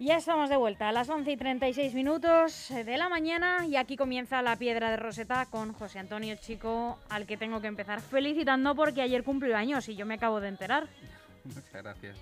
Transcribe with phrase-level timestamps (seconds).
[0.00, 3.98] Ya estamos de vuelta a las 11 y 36 minutos de la mañana y aquí
[3.98, 8.74] comienza la piedra de Roseta con José Antonio Chico, al que tengo que empezar felicitando
[8.74, 10.88] porque ayer cumplió años y yo me acabo de enterar.
[11.44, 12.16] Muchas gracias.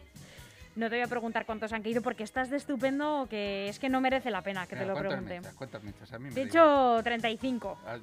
[0.78, 3.88] No te voy a preguntar cuántos han caído porque estás de estupendo que es que
[3.88, 5.40] no merece la pena que te lo pregunte.
[5.56, 6.12] ¿Cuántas mechas?
[6.12, 7.78] A mí me de hecho, 35.
[7.84, 7.98] Ah,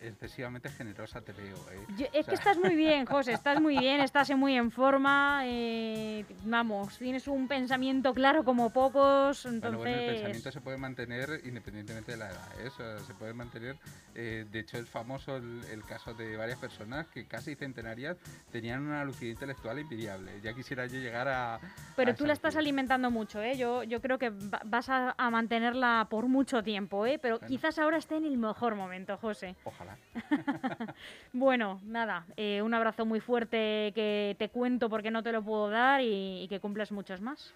[0.00, 1.54] excesivamente generosa te veo.
[1.70, 2.10] ¿eh?
[2.12, 5.42] es que estás muy bien, José, estás muy bien, estás muy en forma.
[5.44, 9.46] Eh, vamos, tienes un pensamiento claro como pocos.
[9.46, 9.78] Entonces...
[9.78, 12.48] Bueno, el pensamiento se puede mantener independientemente de la edad.
[12.60, 12.70] ¿eh?
[13.06, 13.76] se puede mantener.
[14.14, 18.16] de hecho, es famoso el, caso de varias personas que casi centenarias
[18.50, 20.40] tenían una lucidez intelectual envidiable.
[20.42, 21.51] Ya quisiera yo llegar a
[21.96, 23.56] pero tú la estás alimentando mucho, ¿eh?
[23.56, 24.32] Yo, yo creo que
[24.64, 27.18] vas a, mantenerla por mucho tiempo, ¿eh?
[27.18, 29.56] Pero quizás ahora esté en el mejor momento, José.
[29.64, 29.96] Ojalá.
[31.32, 35.70] bueno, nada, eh, un abrazo muy fuerte que te cuento porque no te lo puedo
[35.70, 37.54] dar y, y que cumplas muchos más.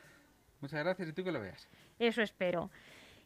[0.60, 1.68] Muchas gracias y tú que lo veas.
[1.98, 2.70] Eso espero.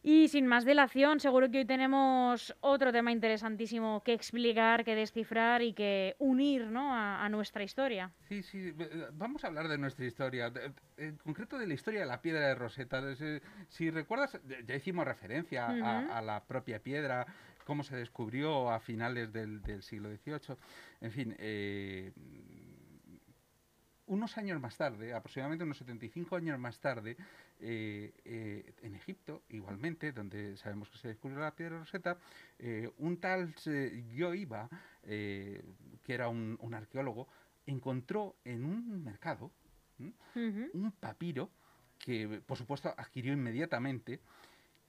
[0.03, 5.61] Y sin más dilación, seguro que hoy tenemos otro tema interesantísimo que explicar, que descifrar
[5.61, 6.91] y que unir ¿no?
[6.91, 8.11] a, nuestra historia.
[8.27, 8.73] Sí, sí,
[9.13, 10.51] vamos a hablar de nuestra historia,
[10.97, 12.99] en concreto de la historia de la piedra de Rosetta.
[13.69, 17.27] Si recuerdas, ya hicimos referencia a, la propia piedra,
[17.65, 20.57] cómo se descubrió a finales del, siglo XVIII.
[21.01, 22.11] En fin, eh,
[24.07, 27.17] unos años más tarde, aproximadamente unos 75 años más tarde,
[27.59, 32.17] eh, eh, en Egipto, igualmente, donde sabemos que se descubrió la piedra roseta,
[32.59, 33.53] eh, un tal
[34.15, 34.69] Yoiba,
[35.03, 35.63] que
[36.07, 37.27] era un, arqueólogo,
[37.65, 39.51] encontró en un mercado
[40.73, 41.51] un papiro
[41.99, 44.19] que, por supuesto, adquirió inmediatamente,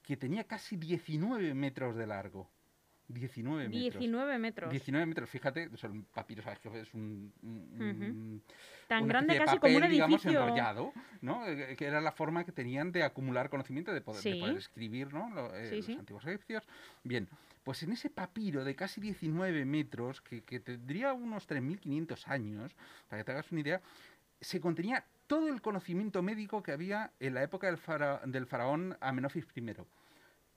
[0.02, 2.48] que tenía casi 19 metros de largo.
[3.12, 4.00] 19 metros.
[4.00, 4.70] 19 metros.
[4.70, 5.70] 19 metros, fíjate,
[6.12, 8.42] papiros, es un...
[8.88, 10.06] Tan grande casi como un edificio.
[10.06, 11.46] Digamos, enrollado, ¿no?
[11.46, 15.54] Eh, que era la forma que tenían de acumular conocimiento, de poder, escribir, ¿no?
[15.54, 16.66] Eh, los antiguos egipcios.
[17.04, 17.28] Bien,
[17.64, 22.76] pues en ese papiro de casi 19 metros, que, que tendría unos 3.500 años,
[23.08, 23.80] para que te hagas una idea,
[24.40, 27.78] se contenía todo el conocimiento médico que había en la época del,
[28.30, 29.74] del faraón Amenofis I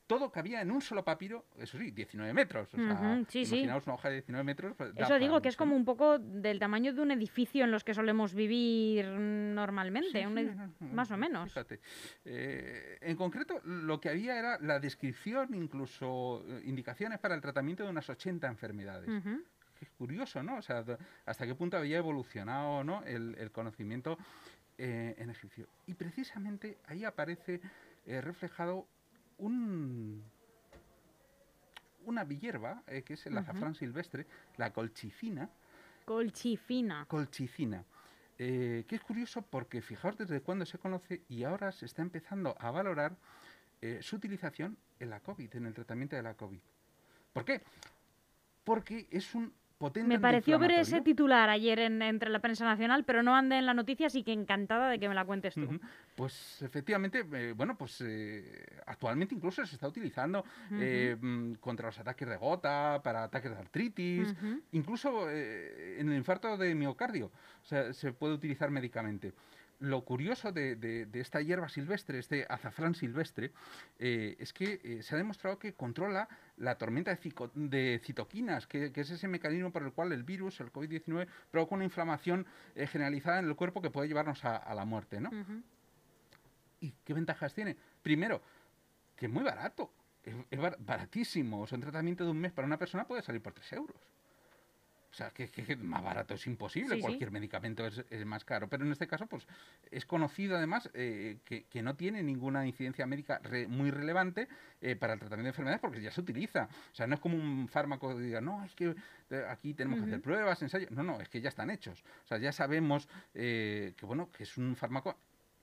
[0.07, 2.73] todo cabía en un solo papiro, eso sí, 19 metros.
[2.73, 4.75] O sea, imaginaos una hoja de 19 metros.
[4.77, 7.83] Pues, eso digo que es como un poco del tamaño de un edificio en los
[7.83, 10.27] que solemos vivir normalmente,
[10.79, 11.49] más o menos.
[11.49, 11.79] Fíjate.
[12.23, 17.83] Eh, en concreto, lo que había era la descripción, incluso eh, indicaciones para el tratamiento
[17.83, 19.09] de unas 80 enfermedades.
[19.81, 20.57] Es curioso, ¿no?
[20.57, 20.83] O sea,
[21.25, 23.03] hasta qué punto había evolucionado ¿no?
[23.03, 24.17] el, conocimiento
[24.77, 25.67] eh, en egipcio.
[25.87, 27.59] Y precisamente ahí aparece
[28.05, 28.87] reflejado
[29.37, 30.23] un,
[32.05, 34.25] una hierba, eh, que es el azafrán silvestre,
[34.57, 35.49] la colchicina.
[36.05, 37.05] Colchicina.
[37.07, 37.83] Colchicina.
[38.37, 42.55] Eh, que es curioso porque fijaos desde cuándo se conoce y ahora se está empezando
[42.59, 43.15] a valorar
[43.81, 46.59] eh, su utilización en la COVID, en el tratamiento de la COVID.
[47.31, 47.61] ¿Por qué?
[48.63, 49.53] Porque es un
[50.05, 53.65] me pareció ver ese titular ayer en, entre la prensa nacional, pero no ande en
[53.65, 55.79] la noticia, así que encantada de que me la cuentes tú.
[56.15, 61.99] Pues efectivamente, eh, bueno, pues eh, actualmente incluso se está utilizando eh, mm, contra los
[61.99, 64.33] ataques de gota, para ataques de artritis,
[64.71, 69.33] incluso en el infarto de miocardio, o sea, se puede utilizar médicamente
[69.79, 73.51] lo curioso de, esta hierba silvestre, este azafrán silvestre,
[73.99, 76.27] eh, es que eh, se ha demostrado que controla
[76.57, 77.17] la tormenta
[77.53, 81.83] de, citoquinas, que, es ese mecanismo por el cual el virus, el COVID-19, provoca una
[81.83, 82.45] inflamación
[82.75, 85.19] eh, generalizada en el cuerpo que puede llevarnos a, la muerte.
[85.19, 85.29] ¿no?
[86.79, 87.75] ¿Y qué ventajas tiene?
[88.01, 88.41] Primero,
[89.15, 89.91] que es muy barato,
[90.23, 91.61] es, es baratísimo.
[91.61, 94.14] O sea, un tratamiento de un mes para una persona puede salir por 3 euros.
[95.15, 98.67] O sea, que, más barato es imposible, cualquier medicamento es, más caro.
[98.67, 99.47] Pero en este caso, pues
[99.89, 103.39] es conocido además eh, que, no tiene ninguna incidencia médica
[103.69, 104.49] muy relevante
[104.81, 106.67] eh, para el tratamiento de enfermedades porque ya se utiliza.
[106.91, 108.93] O sea, no es como un fármaco que diga, no, es que
[109.29, 110.91] eh, aquí tenemos que hacer pruebas, ensayos.
[110.91, 112.03] No, no, es que ya están hechos.
[112.25, 115.17] O sea, ya sabemos que, bueno, que es un fármaco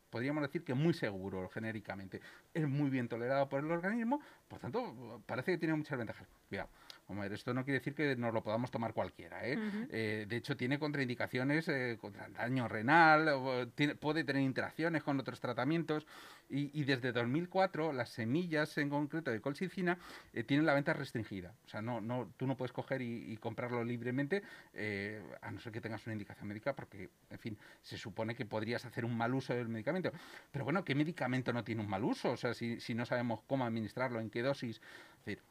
[0.08, 2.22] podríamos decir que muy seguro genéricamente.
[2.54, 6.26] Es muy bien tolerado por el organismo, por tanto, parece que tiene muchas ventajas.
[6.48, 6.70] Cuidado
[7.32, 9.46] esto no quiere decir que nos lo podamos tomar cualquiera.
[9.46, 9.58] ¿eh?
[9.90, 13.70] Eh, de hecho, tiene contraindicaciones eh, contra el daño renal,
[14.00, 16.06] puede tener interacciones con otros tratamientos.
[16.54, 19.96] Y, desde 2004, las semillas en concreto de colchicina
[20.46, 21.54] tienen la venta restringida.
[21.64, 24.42] O sea, no, no, tú no puedes coger y, comprarlo libremente,
[25.40, 28.84] a no ser que tengas una indicación médica, porque, en fin, se supone que podrías
[28.84, 30.12] hacer un mal uso del medicamento.
[30.50, 32.32] Pero bueno, ¿qué medicamento no tiene un mal uso?
[32.32, 34.76] O sea, si, si no sabemos cómo administrarlo, en qué dosis.
[34.76, 35.42] Es decir,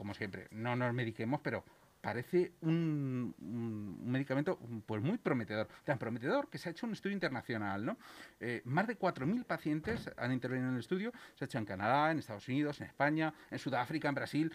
[0.00, 1.62] como siempre, no nos mediquemos, pero
[2.00, 3.34] parece un,
[4.02, 5.68] medicamento pues muy prometedor.
[5.84, 7.84] Tan prometedor que se ha hecho un estudio internacional.
[7.84, 7.98] ¿no?
[8.40, 11.12] Eh, más de 4.000 pacientes han intervenido en el estudio.
[11.34, 14.54] Se ha hecho en Canadá, en Estados Unidos, en España, en Sudáfrica, en Brasil,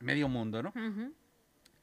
[0.00, 0.62] medio mundo.
[0.62, 0.74] ¿no?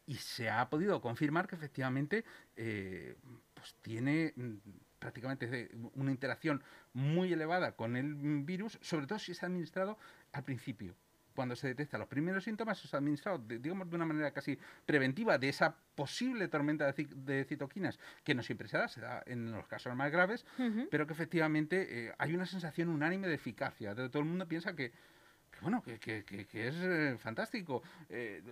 [0.05, 2.23] Y se ha podido confirmar que efectivamente
[2.55, 3.15] eh,
[3.55, 4.57] pues tiene mm,
[4.99, 6.63] prácticamente una interacción
[6.93, 8.13] muy elevada con el
[8.43, 9.97] virus, sobre todo si es administrado
[10.33, 10.93] al principio
[11.39, 15.47] cuando se detectan los primeros síntomas, es administrado, digamos, de una manera casi preventiva de
[15.47, 19.95] esa posible tormenta de, citoquinas, que no siempre se da, se da en los casos
[19.95, 20.45] más graves,
[20.91, 23.95] pero que efectivamente eh, hay una sensación unánime de eficacia.
[23.95, 24.91] Todo el mundo piensa que,
[25.61, 27.83] bueno, que, es eh, fantástico.
[28.09, 28.43] Eh,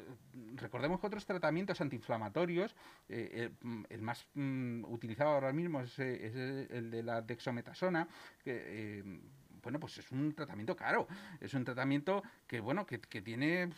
[0.56, 2.74] recordemos que otros tratamientos antiinflamatorios,
[3.10, 3.52] el,
[4.00, 8.08] más mm, utilizado ahora mismo es, el de la dexometasona,
[8.46, 9.20] que
[9.68, 11.10] bueno, pues es un tratamiento caro,
[11.42, 13.70] es un tratamiento que, bueno, que, tiene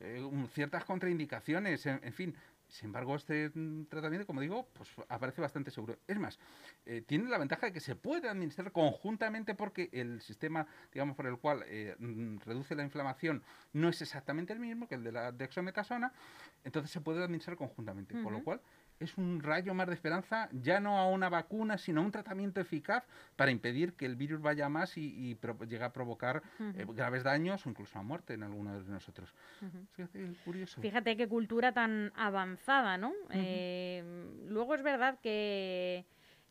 [0.00, 2.34] eh, ciertas contraindicaciones, en, fin.
[2.66, 3.52] Sin embargo, este
[3.88, 6.00] tratamiento, como digo, pues aparece bastante seguro.
[6.08, 6.40] Es más,
[6.84, 11.28] eh, tiene la ventaja de que se puede administrar conjuntamente porque el sistema, digamos, por
[11.28, 11.94] el cual eh,
[12.44, 13.44] reduce la inflamación
[13.74, 16.12] no es exactamente el mismo que el de la dexometasona,
[16.64, 18.20] entonces se puede administrar conjuntamente.
[18.20, 18.60] Con lo cual,
[19.00, 22.60] es un rayo más de esperanza, ya no a una vacuna, sino a un tratamiento
[22.60, 23.04] eficaz
[23.36, 25.36] para impedir que el virus vaya más y,
[25.68, 29.32] llegue a provocar eh, graves daños o incluso a muerte en algunos de nosotros.
[29.92, 30.80] Fíjate, curioso.
[30.80, 33.12] Fíjate qué cultura tan avanzada, ¿no?
[33.30, 34.02] Eh,
[34.48, 36.04] luego es verdad que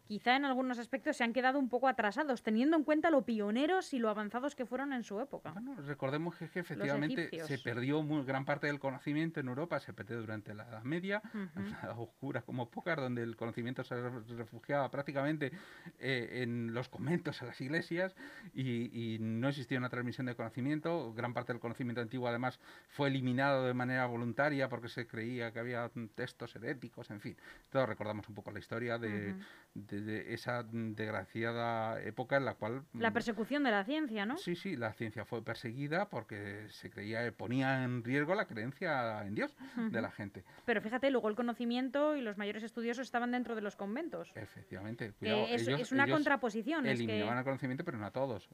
[0.08, 3.94] quizá en algunos aspectos se han quedado un poco atrasados, teniendo en cuenta lo pioneros
[3.94, 5.52] y lo avanzados que fueron en su época.
[5.52, 10.20] Bueno, recordemos que, efectivamente se perdió muy, gran parte del conocimiento en Europa, se perdió
[10.20, 13.96] durante la Edad Media, una edad oscura como pocas, donde el conocimiento se
[14.38, 15.52] refugiaba prácticamente
[16.00, 18.16] eh, en los conventos, en las iglesias,
[18.54, 21.14] y, no existía una transmisión de conocimiento.
[21.14, 25.60] Gran parte del conocimiento antiguo, además, fue eliminado de manera voluntaria porque se creía que
[25.60, 27.38] había textos heréticos, en fin.
[27.70, 29.36] Todos recordamos un poco la historia de
[29.74, 29.97] de
[30.34, 32.84] esa desgraciada época en la cual...
[32.94, 34.38] La mm, persecución de la ciencia, ¿no?
[34.38, 39.36] Sí, sí, la ciencia fue perseguida porque se creía, ponía en riesgo la creencia en
[39.36, 40.44] Dios de la gente.
[40.66, 44.32] Pero fíjate, luego el conocimiento y los mayores estudiosos estaban dentro de los conventos.
[44.36, 45.14] Efectivamente.
[45.22, 46.86] es, una contraposición.
[46.86, 48.50] Eliminaban el conocimiento, pero no a todos.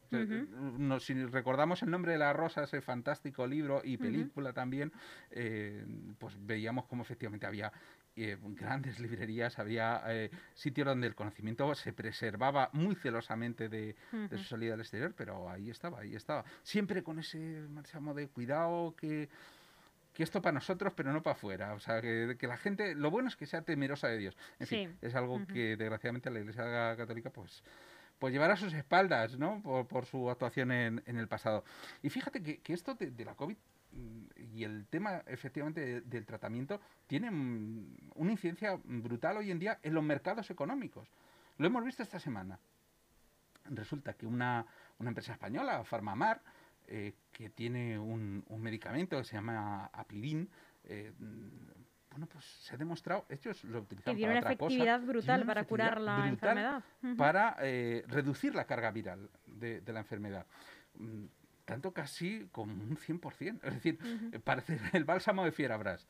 [0.99, 4.91] si recordamos el nombre de la rosa, ese fantástico libro y película también,
[5.31, 5.85] eh,
[6.17, 7.71] pues veíamos cómo efectivamente había
[8.15, 13.95] eh, grandes librerías, había eh, sitios donde el conocimiento se preservaba muy celosamente de,
[14.31, 16.45] su salida al exterior, pero ahí estaba, ahí estaba.
[16.61, 17.37] Siempre con ese
[17.69, 19.29] máximo de cuidado que,
[20.13, 21.73] que esto para nosotros, pero no para afuera.
[21.73, 24.37] O sea, que, la gente, lo bueno es que sea temerosa de Dios.
[24.59, 27.63] En fin, es algo que desgraciadamente la Iglesia Católica, pues
[28.19, 29.61] pues llevará a sus espaldas, ¿no?
[29.61, 31.65] Por, su actuación en, el pasado.
[32.01, 33.57] Y fíjate que, esto de, de, la COVID
[34.53, 40.03] y el tema efectivamente del tratamiento tiene una incidencia brutal hoy en día en los
[40.03, 41.07] mercados económicos.
[41.57, 42.59] Lo hemos visto esta semana.
[43.65, 44.65] Resulta que una,
[44.99, 46.41] empresa española, Farmamar,
[46.87, 50.49] eh, que tiene un, medicamento que se llama Aplidin,
[50.85, 51.13] eh,
[52.11, 56.27] bueno, pues se ha demostrado, ellos lo utilizan para una efectividad brutal para curar la
[56.27, 56.83] enfermedad.
[57.17, 60.45] Para eh, reducir la carga viral de, de la enfermedad
[60.95, 61.25] mm,
[61.65, 63.59] tanto casi como un 100%.
[63.63, 63.99] Es decir,
[64.43, 66.07] parece el bálsamo de Fierabras.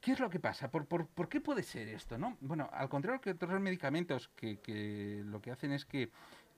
[0.00, 0.68] ¿Qué es lo que pasa?
[0.68, 2.18] ¿Por, por, qué puede ser esto?
[2.18, 2.36] ¿no?
[2.40, 6.10] Bueno, al contrario que otros medicamentos que, que lo que hacen es que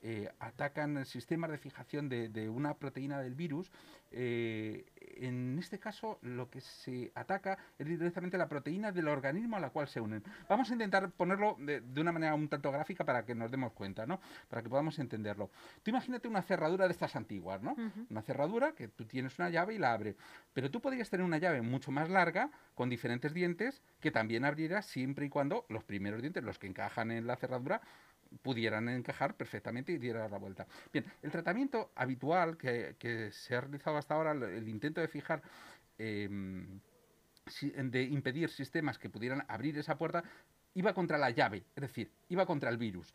[0.07, 3.73] eh, atacan sistemas de fijación de, de, una proteína del virus,
[4.11, 4.85] eh,
[5.17, 9.71] en este caso lo que se ataca es directamente la proteína del organismo a la
[9.71, 10.23] cual se unen.
[10.47, 14.05] Vamos a intentar ponerlo de, una manera un tanto gráfica para que nos demos cuenta,
[14.05, 14.21] ¿no?
[14.49, 15.51] Para que podamos entenderlo.
[15.83, 17.75] Tú imagínate una cerradura de estas antiguas, ¿no?
[18.11, 20.17] Una cerradura que tú tienes una llave y la abre.
[20.53, 24.83] Pero tú podrías tener una llave mucho más larga, con diferentes dientes, que también abriera
[24.83, 27.81] siempre y cuando los primeros dientes, los que encajan en la cerradura,
[28.43, 30.67] pudieran encajar perfectamente y diera la vuelta.
[30.93, 35.43] Bien, el tratamiento habitual que, se ha realizado hasta ahora, el intento de fijar,
[35.99, 36.81] em,
[37.75, 40.25] de impedir sistemas que pudieran abrir esa puerta,
[40.75, 43.13] iba contra la llave, es decir, iba contra el virus.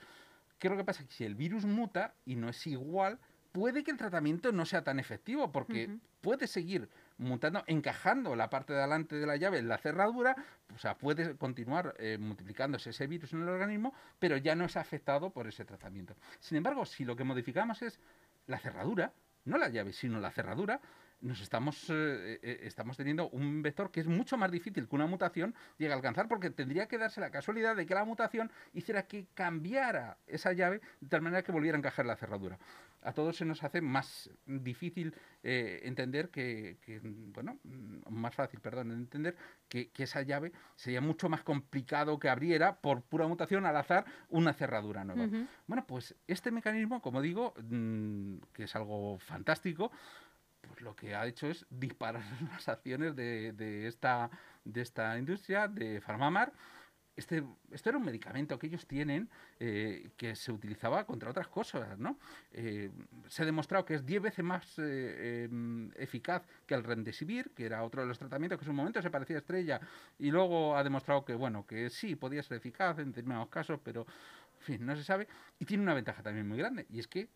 [0.58, 1.06] ¿Qué es lo que pasa?
[1.06, 3.20] Que si el virus muta y no es igual,
[3.52, 5.90] puede que el tratamiento no sea tan efectivo porque
[6.22, 10.36] puede seguir mutando, encajando la parte de adelante de la llave en la cerradura,
[10.74, 14.76] o sea, puede continuar eh, multiplicándose ese virus en el organismo, pero ya no es
[14.78, 16.16] afectado por ese tratamiento.
[16.40, 18.00] Sin embargo, si lo que modificamos es
[18.48, 19.14] la cerradura,
[19.46, 20.80] no la llave, sino la cerradura,
[21.22, 25.06] nos estamos, eh, eh, estamos teniendo un vector que es mucho más difícil que una
[25.06, 29.04] mutación llegue a alcanzar, porque tendría que darse la casualidad de que la mutación hiciera
[29.04, 32.58] que cambiara esa llave de tal manera que volviera a encajar la cerradura.
[33.02, 36.78] A todos se nos hace más difícil eh, entender que,
[37.34, 39.36] bueno, mm, más fácil, perdón, entender
[39.70, 44.54] que, esa llave sería mucho más complicado que abriera por pura mutación al azar una
[44.54, 45.28] cerradura nueva.
[45.68, 49.92] Bueno, pues este mecanismo, como digo, mm, que es algo fantástico,
[50.70, 54.30] pues lo que ha hecho es disparar las acciones de, esta,
[54.64, 56.54] de esta industria, de Farmamar.
[57.16, 62.00] Este, esto era un medicamento que ellos tienen eh, que se utilizaba contra otras cosas,
[62.00, 62.18] ¿no?
[62.54, 62.92] Eh,
[63.28, 67.66] se ha demostrado que es 10 veces más eh, em, eficaz que el Remdesivir, que
[67.66, 69.82] era otro de los tratamientos que en su momento se parecía a estrella,
[70.18, 74.06] y luego ha demostrado que, bueno, que sí, podía ser eficaz en determinados casos, pero,
[74.60, 75.28] en fin, no se sabe.
[75.60, 77.28] Y tiene una ventaja también muy grande, y es que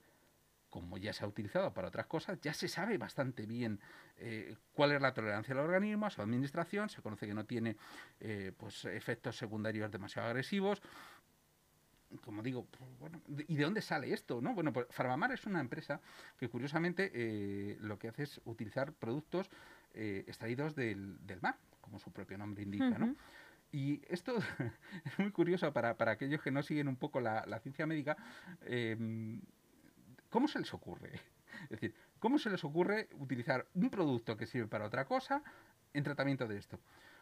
[0.73, 3.79] como ya se ha utilizado para otras cosas, ya se sabe bastante bien
[4.17, 7.77] eh, cuál es la tolerancia del organismo, a su administración, se conoce que no tiene
[8.19, 10.81] eh, pues, efectos secundarios demasiado agresivos.
[12.25, 14.41] Como digo, pues, bueno, ¿y de dónde sale esto?
[14.41, 14.55] No?
[14.55, 16.01] Bueno, pues Farmamar es una empresa
[16.39, 19.51] que curiosamente eh, lo que hace es utilizar productos
[19.93, 23.15] extraídos del, mar, como su propio nombre indica, ¿no?
[23.71, 24.35] Y esto
[25.05, 28.17] es muy curioso para, para, aquellos que no siguen un poco la, la ciencia médica.
[30.33, 31.11] ¿Cómo se les ocurre?
[31.65, 35.43] Es decir, ¿cómo se les ocurre utilizar un producto que sirve para otra cosa
[35.93, 36.79] en tratamiento de esto?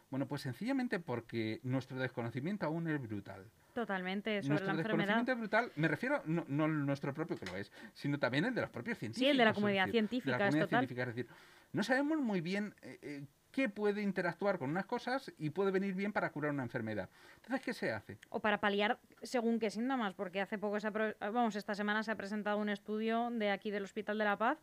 [0.08, 3.44] Bueno, pues sencillamente porque nuestro desconocimiento aún es brutal.
[3.74, 5.72] Totalmente, sobre nuestro la desconocimiento es brutal.
[5.76, 8.96] Me refiero no, no nuestro propio que lo es, sino también el de los propios
[8.96, 9.26] científicos.
[9.26, 10.32] Sí, el de la comunidad científica.
[10.32, 11.02] De la comunidad científica.
[11.02, 11.28] Es decir,
[11.72, 15.94] no sabemos muy bien eh, eh, que puede interactuar con unas cosas y puede venir
[15.94, 17.08] bien para curar una enfermedad.
[17.36, 18.18] Entonces, ¿qué se hace?
[18.30, 22.16] O para paliar según qué síntomas, porque hace poco, se vamos, esta semana se ha
[22.16, 24.58] presentado un estudio de aquí del Hospital de la Paz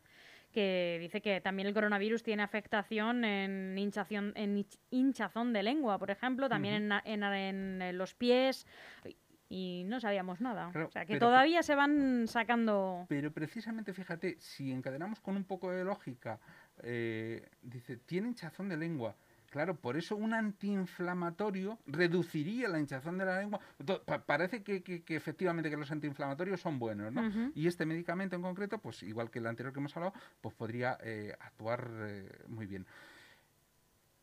[0.52, 6.10] que dice que también el coronavirus tiene afectación en, hinchación, en hinchazón de lengua, por
[6.10, 8.66] ejemplo, también en, en, los pies
[9.48, 10.68] y no sabíamos nada.
[10.68, 13.06] o sea, que todavía se van sacando...
[13.08, 16.38] Pero precisamente, fíjate, si encadenamos con un poco de lógica
[16.82, 19.14] eh, dice, tiene hinchazón de lengua.
[19.50, 23.58] Claro, por eso un antiinflamatorio reduciría la hinchazón de la lengua.
[24.24, 27.50] parece que, efectivamente que los antiinflamatorios son buenos, ¿no?
[27.54, 30.98] Y este medicamento en concreto, pues igual que el anterior que hemos hablado, pues podría
[31.02, 32.86] eh, actuar eh, muy bien.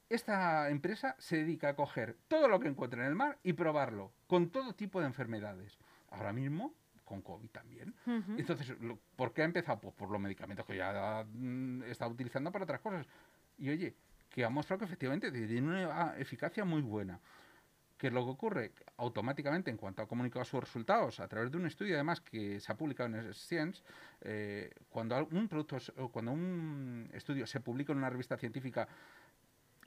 [0.09, 4.13] Esta empresa se dedica a coger todo lo que encuentra en el mar y probarlo
[4.27, 5.77] con todo tipo de enfermedades.
[6.09, 6.73] Ahora mismo
[7.07, 7.95] con COVID también.
[8.37, 8.75] Entonces,
[9.15, 9.79] ¿por qué ha empezado?
[9.79, 13.07] Pues por los medicamentos que ya mm, está utilizando para otras cosas.
[13.57, 13.95] Y oye,
[14.29, 17.19] que ha mostrado que efectivamente tiene una eficacia muy buena.
[17.97, 18.71] ¿Qué es lo que ocurre?
[18.97, 22.71] Automáticamente, en cuanto ha comunicado sus resultados, a través de un estudio además que se
[22.71, 23.81] ha publicado en Science,
[24.21, 25.77] eh, cuando un producto,
[26.11, 28.87] cuando un estudio se publica en una revista científica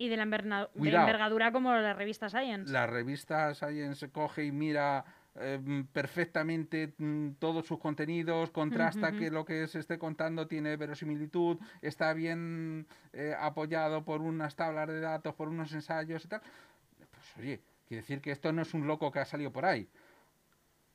[0.00, 2.72] y de la envergadura como la revista Science.
[2.72, 5.04] La revista Science coge y mira
[5.36, 11.56] Em, perfectamente mm, todos sus contenidos, contrasta que lo que se esté contando tiene verosimilitud,
[11.82, 16.42] está bien eh, apoyado por unas tablas de datos, por unos ensayos y tal.
[16.98, 19.88] Pues oye, quiere decir que esto no es un loco que ha salido por ahí.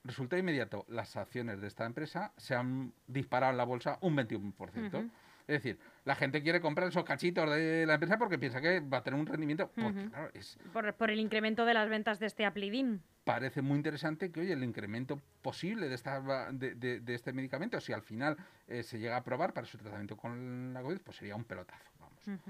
[0.03, 5.09] Resulta inmediato, las acciones de esta empresa se han disparado en la bolsa un 21%.
[5.47, 8.97] Es decir, la gente quiere comprar esos cachitos de la empresa porque piensa que va
[8.97, 9.69] a tener un rendimiento.
[10.97, 13.01] por, el incremento de las ventas de este Aplidin.
[13.23, 18.01] Parece muy interesante que, oye, el incremento posible de, esta, de, este medicamento, si al
[18.01, 18.37] final
[18.67, 21.91] eh, se llega a aprobar para su tratamiento con la COVID, pues sería un pelotazo,
[21.99, 22.41] vamos.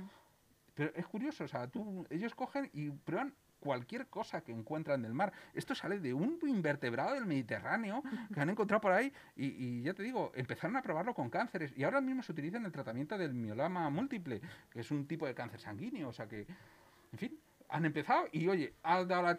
[0.74, 3.34] Pero es curioso, o sea, tú, ellos cogen y prueban
[3.66, 5.34] cualquier cosa que encuentran del mar.
[5.56, 8.04] Esto sale de un invertebrado del Mediterráneo
[8.34, 11.84] que han encontrado por ahí y, ya te digo, empezaron a probarlo con cánceres y
[11.84, 15.34] ahora mismo se utiliza en el tratamiento del miolama múltiple, que es un tipo de
[15.34, 16.46] cáncer sanguíneo, o sea que,
[17.12, 19.36] en fin, han empezado y oye, ha, dado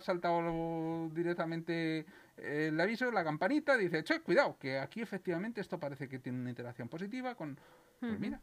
[0.00, 2.06] saltado directamente
[2.36, 6.50] el aviso, la campanita, dice, che, cuidado, que aquí efectivamente esto parece que tiene una
[6.50, 7.58] interacción positiva con...
[7.98, 8.40] Pues mira,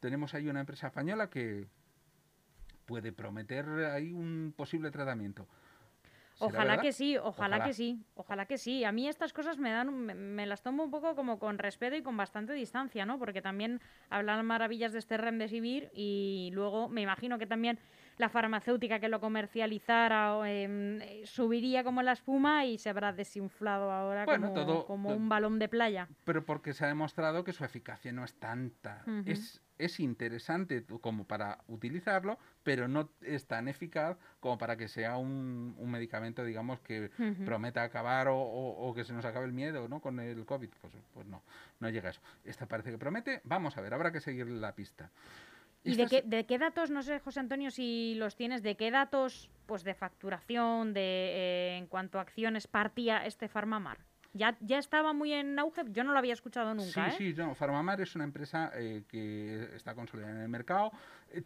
[0.00, 1.66] tenemos ahí una empresa española que,
[2.84, 5.46] puede prometer ahí un posible tratamiento.
[6.40, 8.84] Ojalá que sí, ojalá, que sí, ojalá que sí.
[8.84, 12.02] A mí estas cosas me dan, me, las tomo un poco como con respeto y
[12.02, 13.18] con bastante distancia, ¿no?
[13.18, 17.78] Porque también hablan maravillas de este Remdesivir y luego me imagino que también
[18.18, 24.24] la farmacéutica que lo comercializara em, subiría como la espuma y se habrá desinflado ahora
[24.86, 26.08] como, un balón de playa.
[26.24, 29.02] Pero porque se ha demostrado que su eficacia no es tanta.
[29.26, 35.16] es, es interesante como para utilizarlo, pero no es tan eficaz como para que sea
[35.16, 37.10] un, un medicamento, digamos, que
[37.44, 40.00] prometa acabar o, o, que se nos acabe el miedo ¿no?
[40.00, 40.70] con el COVID.
[40.80, 41.42] Pues, pues no,
[41.80, 42.20] no llega a eso.
[42.44, 43.40] Esta parece que promete.
[43.44, 45.10] Vamos a ver, habrá que seguir la pista.
[45.84, 48.90] ¿Y de qué, de qué, datos, no sé, José Antonio, si los tienes, de qué
[48.90, 53.98] datos pues de facturación, de eh, en cuanto a acciones partía este Farmamar?
[54.32, 57.10] Ya, ya estaba muy en auge, yo no lo había escuchado nunca.
[57.10, 57.32] Sí, ¿eh?
[57.34, 60.90] sí, no, Farmamar es una empresa eh, que está consolidada en el mercado.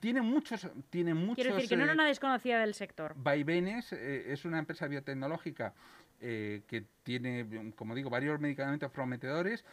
[0.01, 1.35] Tiene muchos, tiene muchos.
[1.35, 3.15] Quiero decir que no era una desconocida del sector.
[3.17, 5.75] Vaivenes es una empresa biotecnológica
[6.19, 9.65] que tiene, como digo, varios medicamentos prometedores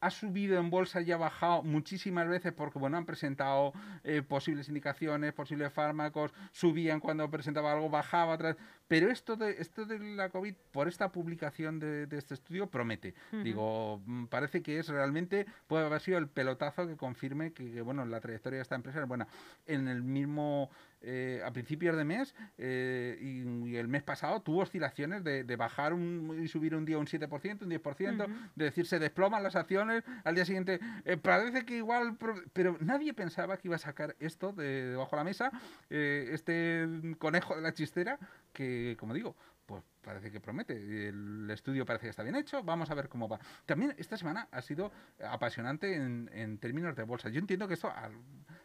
[0.00, 3.72] ha subido en bolsa y ha bajado muchísimas veces porque bueno han presentado
[4.04, 8.56] eh, posibles indicaciones, posibles fármacos, subían cuando presentaba algo, bajaba atrás.
[8.88, 13.14] Pero esto de, esto de la COVID, por esta publicación de, este estudio, promete.
[13.42, 18.04] Digo, mm, parece que es realmente, puede haber sido el pelotazo que confirme que, bueno,
[18.04, 19.26] la trayectoria de esta empresa es buena.
[19.66, 20.70] En el mismo
[21.02, 26.48] eh, a principios de mes eh, y, el mes pasado tuvo oscilaciones de, bajar y
[26.48, 28.26] subir un día un 7%, un 10%,
[28.56, 32.16] de decir se desploman las acciones, al día siguiente eh, parece que igual,
[32.52, 35.52] pero nadie pensaba que iba a sacar esto de debajo de la mesa,
[35.90, 36.88] este
[37.18, 38.18] conejo de la chistera,
[38.56, 39.36] que como digo,
[39.66, 41.08] pues parece que promete.
[41.08, 42.62] El estudio parece que está bien hecho.
[42.62, 43.38] Vamos a ver cómo va.
[43.66, 44.90] También esta semana ha sido
[45.22, 47.28] apasionante en, términos de bolsa.
[47.28, 47.92] Yo entiendo que esto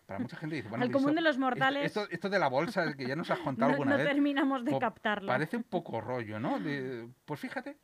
[0.05, 1.97] para mucha gente dice, bueno, al común de los mortales.
[2.09, 4.05] Esto, de la bolsa que ya nos has contado alguna vez.
[4.05, 5.27] No terminamos de captarlo.
[5.27, 6.57] Parece un poco rollo, ¿no?
[7.25, 7.77] pues fíjate,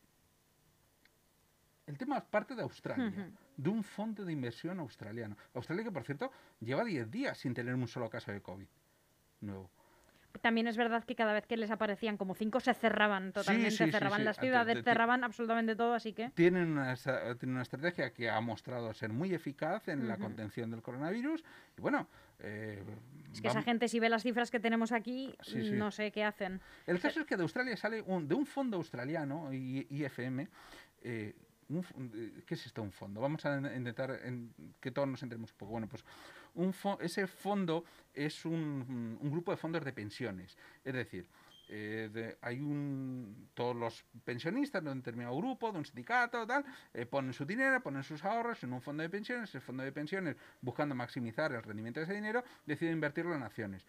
[1.87, 5.35] el tema es parte de Australia, de un fondo de inversión australiano.
[5.53, 8.67] Australia que, por cierto, lleva 10 días sin tener un solo caso de COVID
[9.41, 9.69] nuevo.
[10.41, 13.91] También es verdad que cada vez que les aparecían como cinco se cerraban totalmente, se
[13.91, 16.29] cerraban las ciudades, cerraban absolutamente todo, así que...
[16.31, 16.95] Tienen una,
[17.43, 21.43] una estrategia que ha mostrado ser muy eficaz en la contención del coronavirus
[21.77, 22.07] y bueno...
[22.39, 22.83] Eh,
[23.33, 25.35] es que esa gente si ve las cifras que tenemos aquí,
[25.73, 26.61] no sé qué hacen.
[26.85, 30.47] El caso es que de Australia sale un, de un fondo australiano, IFM,
[31.03, 31.35] eh,
[31.69, 33.19] eh, ¿Qué es esto un fondo?
[33.19, 34.19] Vamos a intentar
[34.79, 35.71] que todos nos entremos un poco.
[35.73, 36.03] Bueno, pues
[37.01, 40.57] ese fondo es un, grupo de fondos de pensiones.
[40.83, 41.27] Es decir,
[41.69, 47.05] eh, hay un todos los pensionistas de un determinado grupo, de un sindicato, tal, eh,
[47.05, 49.53] ponen su dinero, ponen sus ahorros en un fondo de pensiones.
[49.53, 53.85] El fondo de pensiones, buscando maximizar el rendimiento de ese dinero, decide invertirlo en acciones.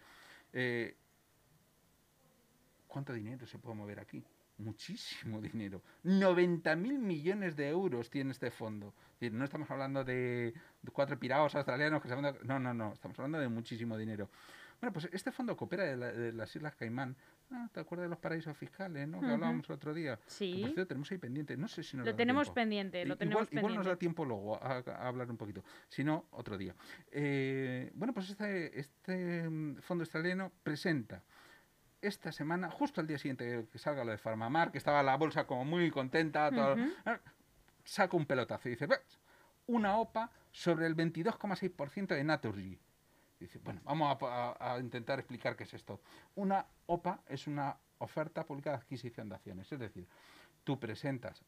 [2.87, 4.23] ¿Cuánto dinero se puede mover aquí?
[4.59, 5.81] Muchísimo dinero.
[6.03, 8.93] 90 mil millones de euros tiene este fondo.
[9.19, 10.53] No estamos hablando de
[10.93, 12.93] cuatro pirados australianos que se van No, no, no.
[12.93, 14.29] Estamos hablando de muchísimo dinero.
[14.79, 17.15] Bueno, pues este fondo coopera de, las Islas Caimán.
[17.51, 19.19] Ah, ¿Te acuerdas de los paraísos fiscales, no?
[19.19, 20.19] Que hablábamos el otro día.
[20.27, 20.59] Sí.
[20.61, 21.57] por cierto, tenemos ahí pendiente.
[21.57, 23.71] No sé si nos Lo tenemos pendiente, lo tenemos igual, pendiente.
[23.71, 25.63] Igual nos da tiempo luego a, hablar un poquito.
[25.89, 26.75] Si no, otro día.
[27.11, 31.23] Eh, bueno, pues este, este mm, fondo australiano presenta
[32.01, 35.45] esta semana, justo al día siguiente que salga lo de Farmamar, que estaba la bolsa
[35.45, 36.49] como muy contenta,
[37.83, 38.87] saca un pelotazo y dice,
[39.67, 42.79] una OPA sobre el 22,6% de Naturgy.
[43.39, 46.01] Dice, bueno, vamos a, intentar explicar qué es esto.
[46.35, 50.07] Una OPA es una oferta pública de adquisición de acciones, es decir,
[50.63, 51.41] tú presentas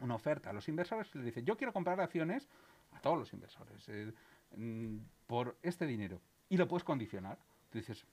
[0.00, 2.48] una oferta a los inversores y le dices, yo quiero comprar acciones
[2.92, 4.12] a todos los inversores eh,
[4.56, 7.38] mm, por este dinero y lo puedes condicionar.
[7.70, 8.04] Tú dices,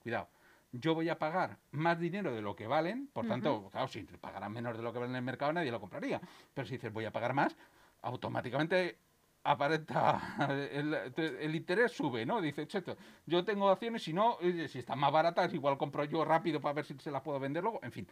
[0.00, 0.28] cuidado,
[0.74, 4.52] yo voy a pagar más dinero de lo que valen, por tanto, claro, si pagaran
[4.52, 6.20] menos de lo que valen en el mercado nadie lo compraría.
[6.52, 7.56] Pero si dices voy a pagar más,
[8.02, 8.98] automáticamente
[9.44, 12.40] aparenta el, interés sube, ¿no?
[12.40, 12.66] Dice,
[13.26, 16.84] yo tengo acciones, si no, si están más baratas, igual compro yo rápido para ver
[16.84, 18.08] si se las puedo vender luego, en fin.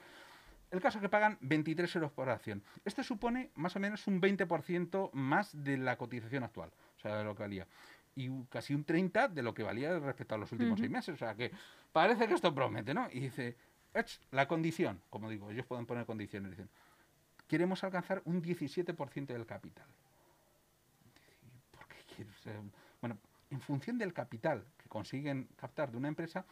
[0.70, 2.62] El caso es que pagan 23 euros por acción.
[2.84, 7.24] Esto supone más o menos un 20% más de la cotización actual, o sea, de
[7.24, 7.66] lo que valía
[8.14, 11.14] y casi un 30 de lo que valía respecto a los últimos seis meses.
[11.14, 11.50] O sea que
[11.92, 13.08] parece que esto promete, ¿no?
[13.10, 13.56] Y dice,
[14.30, 16.68] la condición, como digo, ellos pueden poner condiciones, dicen,
[17.48, 19.86] queremos alcanzar un 17% del capital.
[21.70, 22.24] ¿Por qué
[23.00, 23.18] Bueno,
[23.50, 26.44] en función del capital que consiguen captar de una empresa,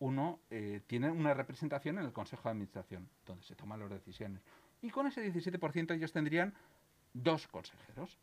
[0.00, 4.42] uno eh, tiene una representación en el Consejo de Administración, donde se toman las decisiones.
[4.80, 6.54] Y con ese 17% ellos tendrían
[7.12, 8.16] dos consejeros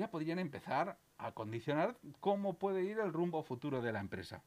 [0.00, 4.42] ya podrían empezar a condicionar cómo puede ir el rumbo futuro de la empresa.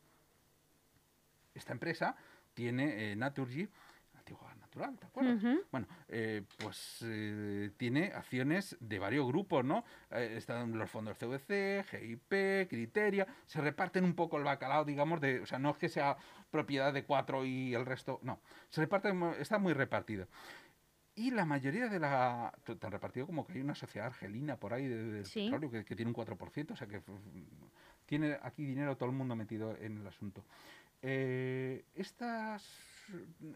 [1.54, 2.16] Esta empresa
[2.54, 3.68] tiene eh, Naturgy,
[4.24, 5.44] antigua natural, ¿te acuerdas?
[5.72, 9.84] Bueno, eh, pues eh, tiene acciones de varios grupos, ¿no?
[10.12, 15.42] Eh, están los fondos CVC, GIP, Criteria, se reparten un poco el bacalao, digamos, de,
[15.42, 16.16] o sea, no es que sea
[16.50, 20.28] propiedad de cuatro y el resto, no, se reparte, está muy repartido.
[21.16, 22.54] Y la mayoría de la.
[22.80, 26.10] Tan repartido como que hay una sociedad argelina por ahí de, petróleo que, que, tiene
[26.10, 27.02] un 4%, o sea que
[28.06, 30.44] tiene aquí dinero todo el mundo metido en el asunto.
[31.02, 32.66] Eh, estas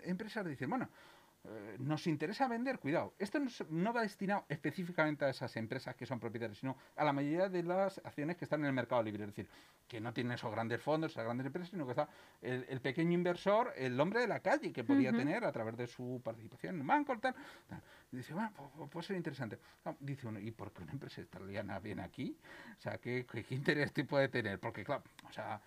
[0.03, 0.89] empresas dicen, bueno,
[1.79, 6.57] nos interesa vender, cuidado, esto no, va destinado específicamente a esas empresas que son propietarias,
[6.57, 9.47] sino a la mayoría de las acciones que están en el mercado libre, es decir,
[9.87, 12.09] que no tienen esos grandes fondos, esas grandes empresas, sino que está
[12.41, 16.21] el, pequeño inversor, el hombre de la calle que podía tener a través de su
[16.23, 17.35] participación en el banco, tal,
[18.11, 19.59] dice, bueno, pues, puede ser interesante.
[19.99, 22.35] dice uno, ¿y por qué una empresa italiana viene aquí?
[22.77, 24.59] O sea, ¿qué, interés puede tener?
[24.59, 25.61] Porque, claro, o sea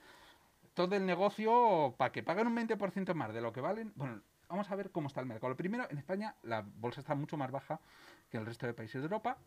[0.75, 3.93] todo el negocio para que paguen un 20% más de lo que valen.
[3.97, 5.49] Bueno, vamos a ver cómo está el mercado.
[5.49, 7.81] Lo primero, en España la bolsa está mucho más baja
[8.29, 9.39] que el resto de países de Europa.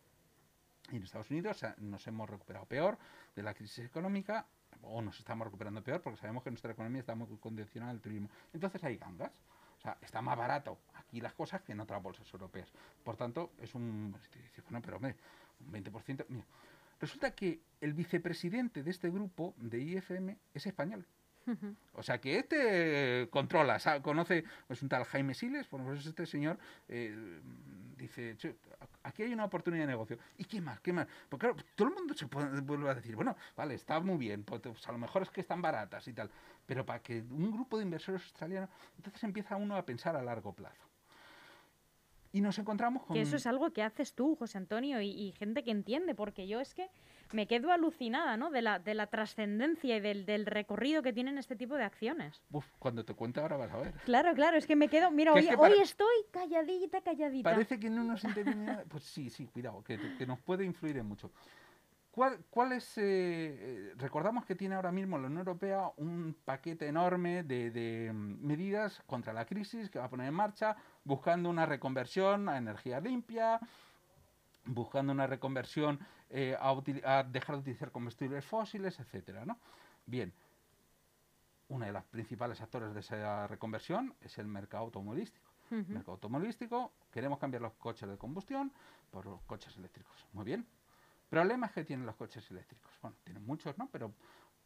[0.90, 2.98] Y en Estados Unidos nos hemos recuperado peor
[3.36, 4.46] de la crisis económica,
[4.82, 8.28] o nos estamos recuperando peor porque sabemos que nuestra economía está muy condicionada al turismo.
[8.52, 9.32] Entonces hay gangas.
[9.78, 12.70] O sea, está más barato aquí las cosas que en otras bolsas europeas.
[13.02, 14.16] Por tanto, es un...
[14.64, 15.16] Bueno, pero hombre,
[15.60, 16.24] un 20%...
[16.28, 16.44] Mira,
[17.00, 21.06] Resulta que el vicepresidente de este grupo de IFM es español.
[21.94, 26.58] O sea que este controla, conoce, es un tal Jaime Siles, por ejemplo, este señor
[26.88, 27.40] eh,
[27.96, 28.36] dice,
[29.02, 30.18] aquí hay una oportunidad de negocio.
[30.38, 30.80] ¿Y qué más?
[30.80, 31.06] ¿Qué más?
[31.28, 34.42] Porque claro, todo el mundo se puede, vuelve a decir, bueno, vale, está muy bien,
[34.42, 36.30] pues, pues, a lo mejor es que están baratas y tal,
[36.66, 40.52] pero para que un grupo de inversores australianos, entonces empieza uno a pensar a largo
[40.52, 40.82] plazo.
[42.32, 43.14] Y nos encontramos con...
[43.14, 46.60] Que eso es algo que haces tú, José Antonio, y, gente que entiende, porque yo
[46.60, 46.90] es que
[47.34, 48.50] me quedo alucinada, ¿no?
[48.50, 52.42] De la, de la trascendencia y del, del, recorrido que tienen este tipo de acciones.
[52.50, 53.92] Uf, cuando te cuento ahora vas a ver.
[54.04, 55.10] Claro, claro, es que me quedo...
[55.10, 57.50] Mira, hoy, hoy estoy calladita, calladita.
[57.50, 61.06] Parece que no nos entendemos Pues sí, sí, cuidado, que, que nos puede influir en
[61.06, 61.30] mucho.
[62.14, 67.42] ¿Cuál, es, eh, eh, recordamos que tiene ahora mismo la Unión Europea un paquete enorme
[67.42, 72.48] de, mm, medidas contra la crisis que va a poner en marcha, buscando una reconversión
[72.48, 73.58] a energía limpia,
[74.66, 75.98] buscando una reconversión
[76.30, 79.58] eh, a, dejar de utilizar combustibles fósiles, etcétera, ¿no?
[80.06, 80.32] Bien,
[81.68, 85.50] uno de los principales actores de esa reconversión es el mercado automovilístico.
[85.70, 88.70] El mercado automovilístico, queremos cambiar los coches de combustión
[89.10, 90.24] por los coches eléctricos.
[90.32, 90.66] Muy bien,
[91.34, 92.92] Problemas que tienen los coches eléctricos.
[93.02, 93.88] Bueno, tienen muchos, ¿no?
[93.90, 94.12] Pero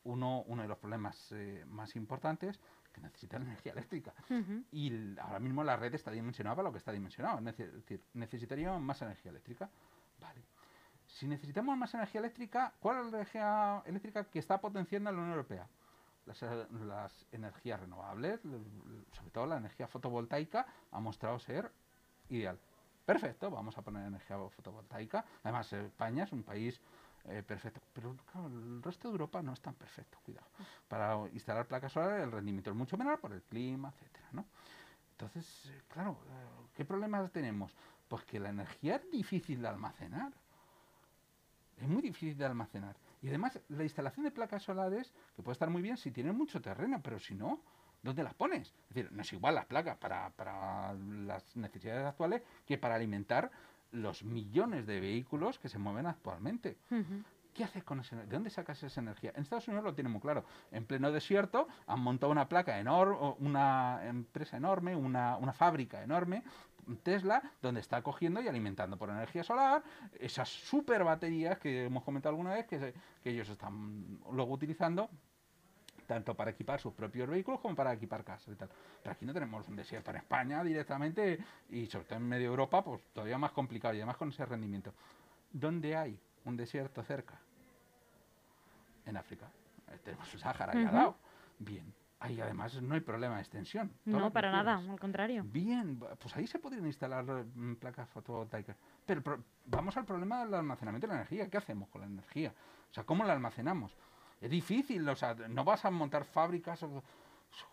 [0.05, 4.15] uno, uno de los problemas eh, más importantes es que necesitan energía eléctrica.
[4.73, 7.39] Y ahora mismo la red está dimensionada para lo que está dimensionado.
[7.39, 9.69] Es decir, necesitaríamos más energía eléctrica.
[10.21, 10.43] Vale.
[11.07, 15.33] Si necesitamos más energía eléctrica, ¿cuál es la energía eléctrica que está potenciando la Unión
[15.33, 15.67] Europea?
[16.27, 21.73] Las, las, energías renovables, sobre todo la energía fotovoltaica, ha mostrado ser
[22.29, 22.59] ideal.
[23.07, 25.25] Perfecto, vamos a poner energía fotovoltaica.
[25.43, 26.79] Además, España es un país
[27.27, 30.47] eh, perfecto, pero claro, el resto de Europa no es tan perfecto, cuidado.
[30.89, 34.47] Para instalar placas solares el rendimiento es mucho menor por el clima, etcétera, ¿no?
[35.13, 37.75] Entonces, eh, claro, eh, ¿qué problemas tenemos?
[38.09, 40.33] Pues que la energía es difícil de almacenar.
[41.77, 42.97] Es muy difícil de almacenar.
[43.21, 46.61] Y además, la instalación de placas solares, que puede estar muy bien si tienen mucho
[46.61, 47.61] terreno, pero si no,
[48.03, 48.69] ¿dónde las pones?
[48.69, 53.51] Es decir, no es igual las placas para, para las necesidades actuales que para alimentar
[53.92, 56.77] los millones de vehículos que se mueven actualmente.
[57.55, 59.33] ¿Qué haces con esa ¿De dónde sacas esa energía?
[59.35, 60.44] En Estados Unidos lo tienen muy claro.
[60.70, 66.44] En pleno desierto han montado una placa enorme, una empresa enorme, una, una fábrica enorme,
[67.03, 69.83] Tesla, donde está cogiendo y alimentando por energía solar
[70.18, 75.11] esas super baterías que hemos comentado alguna vez que, que ellos están luego utilizando
[76.09, 78.71] tanto para equipar sus propios vehículos como para equipar casas y tal.
[79.03, 82.83] Pero aquí no tenemos un desierto en España directamente y sobre todo en medio Europa,
[82.83, 84.94] pues todavía más complicado y además con ese rendimiento.
[85.53, 87.38] ¿Dónde hay un desierto cerca?
[89.05, 89.51] En África.
[89.88, 91.16] Eh, tenemos el Sáhara ahí al lado.
[91.59, 91.92] Bien.
[92.21, 93.92] Ahí además no hay problema de extensión.
[94.07, 95.44] No, para nada, al contrario.
[95.44, 98.77] Bien, pues ahí se podrían instalar mm, placas fotovoltaicas.
[99.07, 101.49] Pero, pero, vamos al problema del almacenamiento de la energía.
[101.49, 102.53] ¿Qué hacemos con la energía?
[102.90, 103.94] O sea, ¿cómo la almacenamos?
[104.40, 106.85] Es difícil, o sea, no vas a montar fábricas.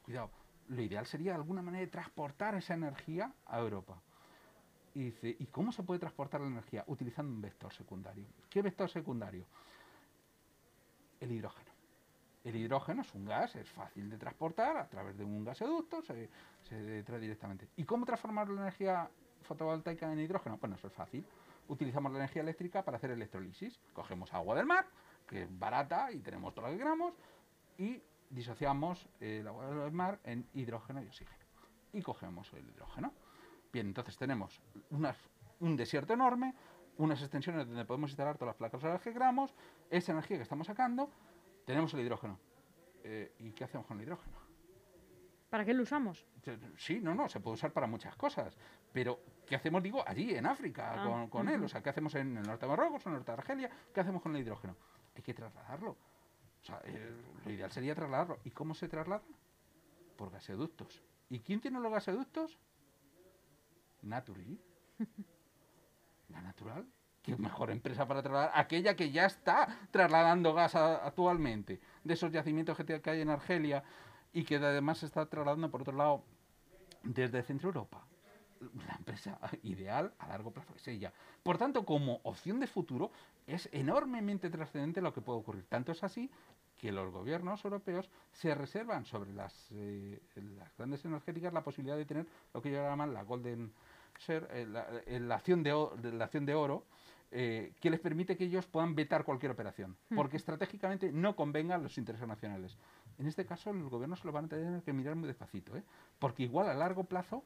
[0.03, 0.31] cuidado,
[0.69, 4.01] lo ideal sería de alguna manera de transportar esa energía a Europa.
[4.93, 6.83] Y dice, ¿y cómo se puede transportar la energía?
[6.87, 8.25] Utilizando un vector secundario.
[8.49, 9.45] ¿Qué vector secundario?
[11.19, 11.71] El hidrógeno.
[12.43, 16.29] El hidrógeno es un gas, es fácil de transportar a través de un gasoducto, se,
[16.61, 17.67] se trae directamente.
[17.75, 19.09] ¿Y cómo transformar la energía
[19.41, 20.57] fotovoltaica en hidrógeno?
[20.57, 21.25] Bueno, eso es fácil.
[21.67, 23.79] Utilizamos la energía eléctrica para hacer electrolisis.
[23.93, 24.85] Cogemos agua del mar,
[25.27, 27.13] que es barata y tenemos todo lo que queramos,
[27.77, 31.45] y disociamos el agua del mar en hidrógeno y oxígeno.
[31.93, 33.13] Y cogemos el hidrógeno.
[33.71, 34.61] Bien, entonces tenemos
[35.59, 36.53] un desierto enorme,
[36.97, 39.53] unas extensiones donde podemos instalar todas las placas solares que queramos,
[39.89, 41.09] esa energía que estamos sacando,
[41.65, 42.39] tenemos el hidrógeno.
[43.03, 44.45] Eh, ¿Y qué hacemos con el hidrógeno?
[45.49, 46.25] ¿Para qué lo usamos?
[46.77, 48.57] Sí, no, no, se puede usar para muchas cosas.
[48.91, 51.63] Pero, ¿qué hacemos, digo, allí, en África, ah, con, él?
[51.63, 53.69] O sea, ¿qué hacemos en el norte de Marruecos, en el norte de Argelia?
[53.93, 54.75] ¿Qué hacemos con el hidrógeno?
[55.15, 55.91] Hay que trasladarlo.
[55.91, 58.39] O sea, eh, lo ideal sería trasladarlo.
[58.43, 59.23] ¿Y cómo se traslada?
[60.17, 61.03] Por gasoductos.
[61.29, 62.57] ¿Y quién tiene los gasoductos?
[64.01, 64.59] Naturi.
[66.29, 66.87] La natural.
[67.21, 68.51] ¿Qué mejor empresa para trasladar?
[68.53, 73.83] Aquella que ya está trasladando gas actualmente de esos yacimientos que, hay en Argelia
[74.31, 76.23] y que además se está trasladando por otro lado
[77.01, 78.05] desde Centro Europa.
[78.87, 81.11] La empresa ideal a largo plazo es ella.
[81.43, 83.11] Por tanto, como opción de futuro,
[83.47, 85.65] es enormemente trascendente lo que puede ocurrir.
[85.67, 86.29] Tanto es así
[86.77, 90.19] que los gobiernos europeos se reservan sobre las, eh,
[90.57, 93.71] las grandes energéticas la posibilidad de tener lo que ellos llaman la Golden
[94.19, 94.67] Share, eh,
[95.07, 95.71] eh, la, acción de,
[96.13, 96.85] la acción de oro,
[97.31, 100.15] que les permite que ellos puedan vetar cualquier operación, hmm.
[100.15, 102.77] porque estratégicamente no convengan los intereses nacionales.
[103.17, 105.73] En este caso, los gobiernos se lo van a tener que mirar muy despacito,
[106.17, 107.43] porque igual a largo plazo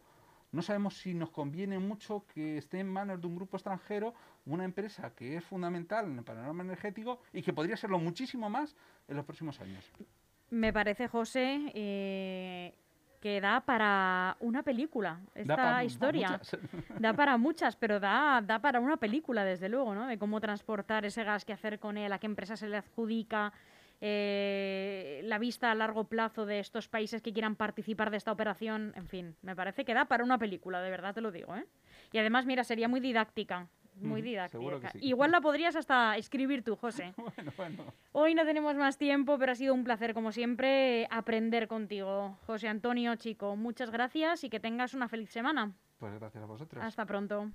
[0.51, 4.13] no sabemos si nos conviene mucho que esté en manos de un grupo extranjero
[4.45, 8.75] una empresa que es fundamental en el panorama energético y que podría serlo muchísimo más
[9.07, 9.85] en los próximos años.
[10.49, 12.73] Me parece, José, eh,
[13.21, 16.39] que da para una película esta historia.
[16.99, 20.07] Da, para muchas, pero da, da para una película, desde luego, ¿no?
[20.07, 23.53] De cómo transportar ese gas, qué hacer con él, a qué empresa se le adjudica.
[24.01, 28.93] Eh, la vista a largo plazo de estos países que quieran participar de esta operación,
[28.95, 31.55] en fin, me parece que da para una película, de verdad te lo digo.
[31.55, 31.65] ¿eh?
[32.11, 33.67] Y además, mira, sería muy didáctica.
[34.01, 34.91] Muy didáctica.
[35.01, 37.13] Igual la podrías hasta escribir tú, José.
[38.13, 42.37] Hoy no tenemos más tiempo, pero ha sido un placer, como siempre, aprender contigo.
[42.45, 45.73] José Antonio, chico, muchas gracias y que tengas una feliz semana.
[45.97, 46.83] Pues gracias a vosotros.
[46.83, 47.51] Hasta pronto.